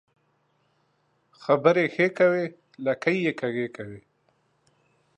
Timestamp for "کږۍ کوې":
3.39-3.99